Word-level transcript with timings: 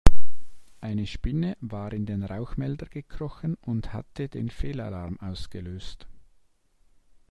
Eine 0.79 1.05
Spinne 1.05 1.55
war 1.61 1.93
in 1.93 2.07
den 2.07 2.23
Rauchmelder 2.23 2.87
gekrochen 2.87 3.53
und 3.61 3.93
hatte 3.93 4.29
den 4.29 4.49
Fehlalarm 4.49 5.19
ausgelöst. 5.19 6.07